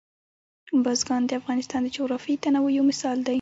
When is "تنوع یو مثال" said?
2.43-3.17